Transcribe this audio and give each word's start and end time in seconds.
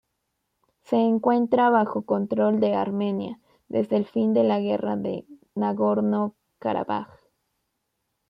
Se 0.81 0.95
encuentra 0.95 1.69
bajo 1.69 2.07
control 2.07 2.59
de 2.59 2.73
Armenia 2.73 3.39
desde 3.67 3.97
el 3.97 4.07
fin 4.07 4.33
de 4.33 4.43
la 4.43 4.59
guerra 4.59 4.95
de 4.97 5.27
Nagorno-Karabaj. 5.53 7.07